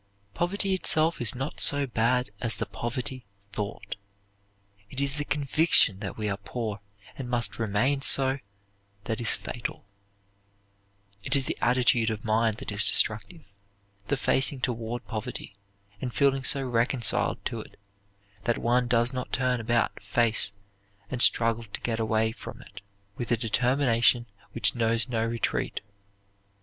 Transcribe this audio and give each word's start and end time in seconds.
Poverty 0.33 0.73
itself 0.73 1.21
is 1.21 1.35
not 1.35 1.59
so 1.59 1.85
bad 1.85 2.31
as 2.39 2.55
the 2.55 2.65
poverty 2.65 3.23
thought. 3.53 3.97
It 4.89 4.99
is 4.99 5.17
the 5.17 5.23
conviction 5.23 5.99
that 5.99 6.17
we 6.17 6.27
are 6.27 6.37
poor 6.37 6.79
and 7.15 7.29
must 7.29 7.59
remain 7.59 8.01
so 8.01 8.39
that 9.03 9.21
is 9.21 9.31
fatal. 9.33 9.85
It 11.23 11.35
is 11.35 11.45
the 11.45 11.55
attitude 11.61 12.09
of 12.09 12.25
mind 12.25 12.57
that 12.57 12.71
is 12.71 12.83
destructive, 12.89 13.47
the 14.07 14.17
facing 14.17 14.59
toward 14.59 15.05
poverty, 15.05 15.55
and 16.01 16.11
feeling 16.11 16.43
so 16.43 16.67
reconciled 16.67 17.45
to 17.45 17.59
it 17.59 17.79
that 18.45 18.57
one 18.57 18.87
does 18.87 19.13
not 19.13 19.31
turn 19.31 19.59
about 19.59 20.01
face 20.01 20.51
and 21.11 21.21
struggle 21.21 21.65
to 21.65 21.81
get 21.81 21.99
away 21.99 22.31
from 22.31 22.59
it 22.63 22.81
with 23.17 23.31
a 23.31 23.37
determination 23.37 24.25
which 24.53 24.73
knows 24.73 25.07
no 25.07 25.23
retreat. 25.23 25.81